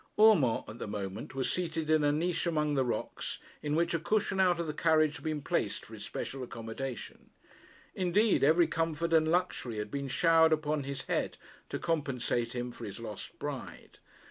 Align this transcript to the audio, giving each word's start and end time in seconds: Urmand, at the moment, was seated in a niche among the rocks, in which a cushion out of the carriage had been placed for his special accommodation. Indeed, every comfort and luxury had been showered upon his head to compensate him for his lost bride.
Urmand, 0.19 0.63
at 0.67 0.79
the 0.79 0.87
moment, 0.87 1.35
was 1.35 1.51
seated 1.51 1.87
in 1.87 2.03
a 2.03 2.11
niche 2.11 2.47
among 2.47 2.73
the 2.73 2.83
rocks, 2.83 3.37
in 3.61 3.75
which 3.75 3.93
a 3.93 3.99
cushion 3.99 4.39
out 4.39 4.59
of 4.59 4.65
the 4.65 4.73
carriage 4.73 5.17
had 5.17 5.23
been 5.23 5.43
placed 5.43 5.85
for 5.85 5.93
his 5.93 6.03
special 6.03 6.41
accommodation. 6.41 7.29
Indeed, 7.93 8.43
every 8.43 8.65
comfort 8.65 9.13
and 9.13 9.27
luxury 9.29 9.77
had 9.77 9.91
been 9.91 10.07
showered 10.07 10.53
upon 10.53 10.85
his 10.85 11.03
head 11.03 11.37
to 11.69 11.77
compensate 11.77 12.53
him 12.55 12.71
for 12.71 12.83
his 12.85 12.99
lost 12.99 13.37
bride. 13.37 13.99